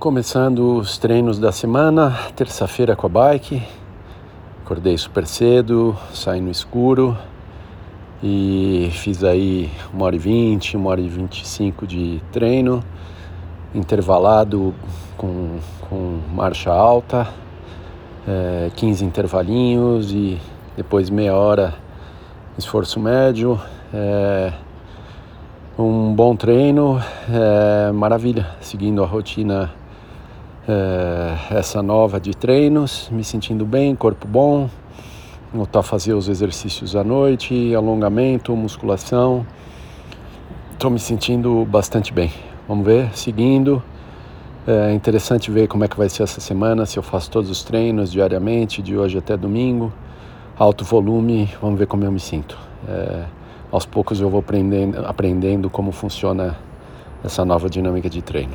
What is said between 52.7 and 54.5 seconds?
É, aos poucos eu vou